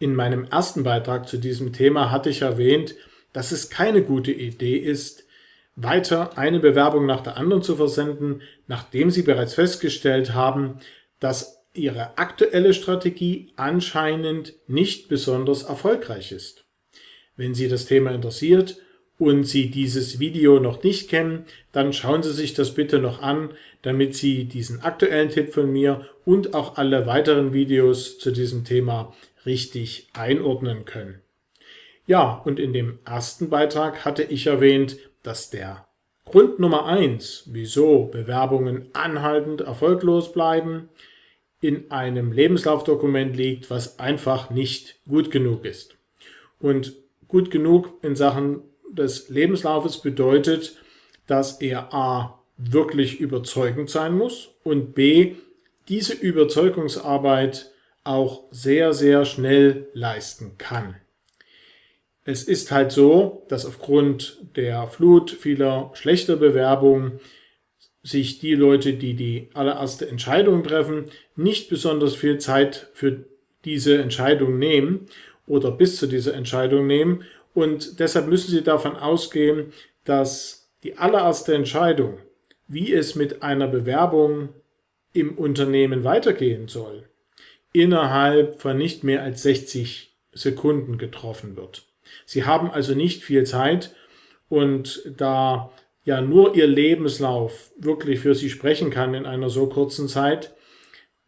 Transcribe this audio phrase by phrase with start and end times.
[0.00, 2.94] In meinem ersten Beitrag zu diesem Thema hatte ich erwähnt,
[3.32, 5.24] dass es keine gute Idee ist,
[5.74, 10.78] weiter eine Bewerbung nach der anderen zu versenden, nachdem Sie bereits festgestellt haben,
[11.20, 16.64] dass Ihre aktuelle Strategie anscheinend nicht besonders erfolgreich ist.
[17.36, 18.78] Wenn Sie das Thema interessiert
[19.18, 23.50] und Sie dieses Video noch nicht kennen, dann schauen Sie sich das bitte noch an,
[23.82, 29.14] damit Sie diesen aktuellen Tipp von mir und auch alle weiteren Videos zu diesem Thema
[29.46, 31.20] richtig einordnen können.
[32.06, 35.86] Ja, und in dem ersten Beitrag hatte ich erwähnt, dass der
[36.24, 40.88] Grund Nummer eins, wieso Bewerbungen anhaltend erfolglos bleiben,
[41.60, 45.96] in einem Lebenslaufdokument liegt, was einfach nicht gut genug ist.
[46.60, 46.94] Und
[47.28, 50.76] gut genug in Sachen des Lebenslaufes bedeutet,
[51.26, 52.38] dass er a.
[52.56, 55.36] wirklich überzeugend sein muss und b.
[55.88, 57.70] diese Überzeugungsarbeit
[58.08, 60.96] auch sehr, sehr schnell leisten kann.
[62.24, 67.20] Es ist halt so, dass aufgrund der Flut vieler schlechter Bewerbungen
[68.02, 73.24] sich die Leute, die die allererste Entscheidung treffen, nicht besonders viel Zeit für
[73.64, 75.06] diese Entscheidung nehmen
[75.46, 77.24] oder bis zu dieser Entscheidung nehmen.
[77.52, 79.72] Und deshalb müssen Sie davon ausgehen,
[80.04, 82.18] dass die allererste Entscheidung,
[82.68, 84.50] wie es mit einer Bewerbung
[85.12, 87.08] im Unternehmen weitergehen soll,
[87.72, 91.86] innerhalb von nicht mehr als 60 Sekunden getroffen wird.
[92.26, 93.94] Sie haben also nicht viel Zeit
[94.48, 95.72] und da
[96.04, 100.54] ja nur Ihr Lebenslauf wirklich für Sie sprechen kann in einer so kurzen Zeit,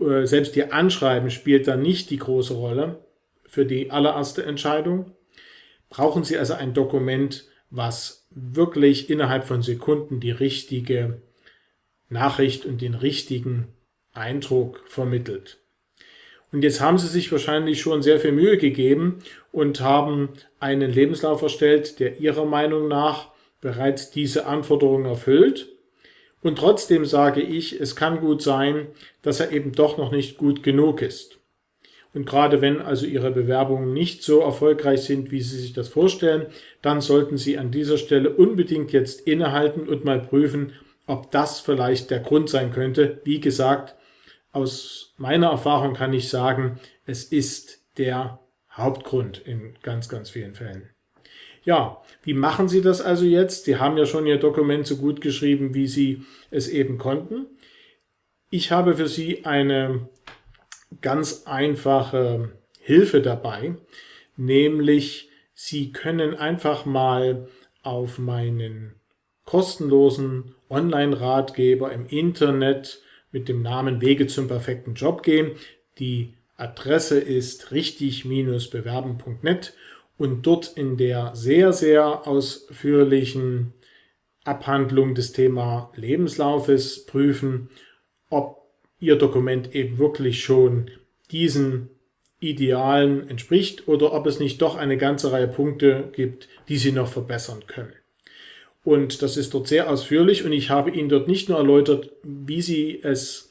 [0.00, 3.04] äh, selbst Ihr Anschreiben spielt da nicht die große Rolle
[3.46, 5.12] für die allererste Entscheidung,
[5.90, 11.22] brauchen Sie also ein Dokument, was wirklich innerhalb von Sekunden die richtige
[12.08, 13.68] Nachricht und den richtigen
[14.12, 15.63] Eindruck vermittelt.
[16.54, 19.18] Und jetzt haben sie sich wahrscheinlich schon sehr viel Mühe gegeben
[19.50, 20.28] und haben
[20.60, 25.68] einen Lebenslauf erstellt, der ihrer Meinung nach bereits diese Anforderungen erfüllt.
[26.42, 28.86] Und trotzdem sage ich, es kann gut sein,
[29.20, 31.40] dass er eben doch noch nicht gut genug ist.
[32.12, 36.46] Und gerade wenn also Ihre Bewerbungen nicht so erfolgreich sind, wie Sie sich das vorstellen,
[36.82, 40.72] dann sollten Sie an dieser Stelle unbedingt jetzt innehalten und mal prüfen,
[41.08, 43.18] ob das vielleicht der Grund sein könnte.
[43.24, 43.96] Wie gesagt,
[44.54, 50.90] aus meiner Erfahrung kann ich sagen, es ist der Hauptgrund in ganz, ganz vielen Fällen.
[51.64, 53.64] Ja, wie machen Sie das also jetzt?
[53.64, 57.46] Sie haben ja schon Ihr Dokument so gut geschrieben, wie Sie es eben konnten.
[58.50, 60.08] Ich habe für Sie eine
[61.00, 63.76] ganz einfache Hilfe dabei,
[64.36, 67.48] nämlich Sie können einfach mal
[67.82, 68.96] auf meinen
[69.44, 73.00] kostenlosen Online-Ratgeber im Internet
[73.34, 75.50] mit dem Namen Wege zum perfekten Job gehen.
[75.98, 79.74] Die Adresse ist richtig-bewerben.net
[80.16, 83.72] und dort in der sehr, sehr ausführlichen
[84.44, 87.70] Abhandlung des Thema Lebenslaufes prüfen,
[88.30, 88.62] ob
[89.00, 90.92] Ihr Dokument eben wirklich schon
[91.32, 91.90] diesen
[92.38, 97.08] Idealen entspricht oder ob es nicht doch eine ganze Reihe Punkte gibt, die Sie noch
[97.08, 97.94] verbessern können.
[98.84, 102.60] Und das ist dort sehr ausführlich und ich habe Ihnen dort nicht nur erläutert, wie
[102.60, 103.50] Sie es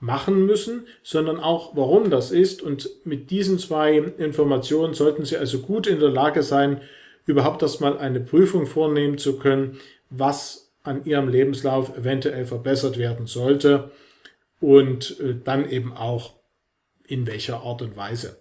[0.00, 2.62] machen müssen, sondern auch, warum das ist.
[2.62, 6.80] Und mit diesen zwei Informationen sollten Sie also gut in der Lage sein,
[7.26, 13.90] überhaupt erstmal eine Prüfung vornehmen zu können, was an Ihrem Lebenslauf eventuell verbessert werden sollte
[14.60, 16.34] und äh, dann eben auch
[17.06, 18.38] in welcher Art und Weise.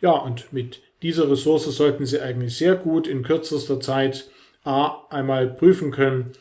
[0.00, 4.30] Ja, und mit dieser Ressource sollten Sie eigentlich sehr gut in kürzester Zeit
[4.68, 6.32] A, einmal prüfen können,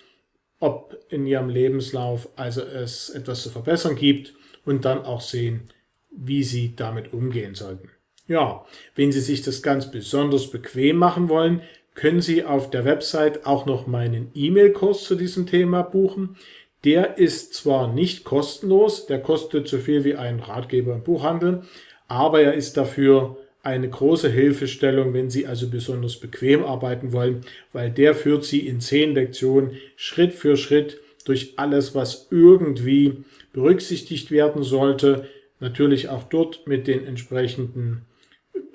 [0.60, 4.34] ob in Ihrem Lebenslauf also es etwas zu verbessern gibt
[4.66, 5.70] und dann auch sehen,
[6.12, 7.90] wie Sie damit umgehen sollten.
[8.28, 8.66] Ja,
[8.96, 11.62] wenn Sie sich das ganz besonders bequem machen wollen,
[11.96, 16.36] können Sie auf der Website auch noch meinen E-Mail-Kurs zu diesem Thema buchen.
[16.84, 21.64] Der ist zwar nicht kostenlos, der kostet so viel wie ein Ratgeber im Buchhandel,
[22.10, 27.42] aber er ist dafür eine große Hilfestellung, wenn Sie also besonders bequem arbeiten wollen,
[27.74, 34.32] weil der führt Sie in zehn Lektionen Schritt für Schritt durch alles, was irgendwie berücksichtigt
[34.32, 35.28] werden sollte.
[35.60, 38.06] Natürlich auch dort mit den entsprechenden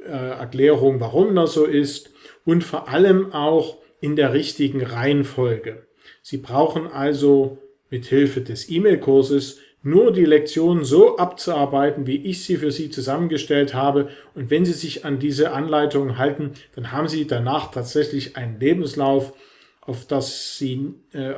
[0.04, 2.10] äh, Erklärungen, warum das so ist
[2.44, 5.86] und vor allem auch in der richtigen Reihenfolge.
[6.20, 7.56] Sie brauchen also
[7.88, 13.74] mit Hilfe des E-Mail-Kurses nur die Lektion so abzuarbeiten, wie ich sie für Sie zusammengestellt
[13.74, 14.08] habe.
[14.34, 19.32] Und wenn Sie sich an diese Anleitungen halten, dann haben Sie danach tatsächlich einen Lebenslauf,
[19.80, 21.34] auf das Sie, äh,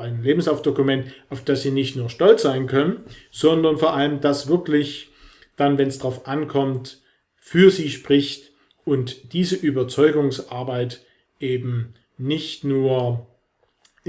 [0.00, 3.00] ein Lebenslaufdokument, auf das Sie nicht nur stolz sein können,
[3.30, 5.10] sondern vor allem das wirklich
[5.58, 7.00] dann, wenn es darauf ankommt,
[7.36, 8.52] für sie spricht
[8.84, 11.04] und diese Überzeugungsarbeit
[11.40, 13.26] eben nicht nur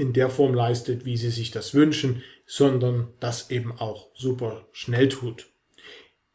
[0.00, 5.08] in der Form leistet, wie sie sich das wünschen, sondern das eben auch super schnell
[5.08, 5.48] tut.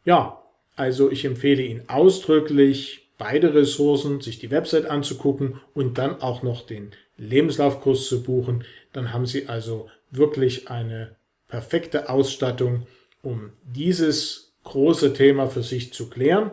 [0.05, 0.43] Ja,
[0.75, 6.65] also ich empfehle Ihnen ausdrücklich, beide Ressourcen, sich die Website anzugucken und dann auch noch
[6.65, 8.65] den Lebenslaufkurs zu buchen.
[8.93, 11.15] Dann haben Sie also wirklich eine
[11.47, 12.87] perfekte Ausstattung,
[13.21, 16.51] um dieses große Thema für sich zu klären.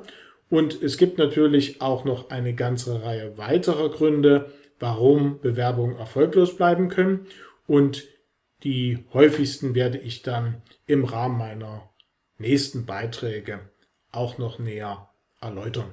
[0.48, 4.52] Und es gibt natürlich auch noch eine ganze Reihe weiterer Gründe,
[4.82, 7.28] warum Bewerbungen erfolglos bleiben können.
[7.68, 8.08] Und
[8.64, 11.88] die häufigsten werde ich dann im Rahmen meiner
[12.36, 13.60] nächsten Beiträge
[14.10, 15.08] auch noch näher
[15.40, 15.92] erläutern.